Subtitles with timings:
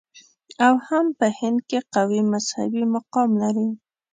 [0.65, 3.69] او هم په هند کې قوي مذهبي مقام لري.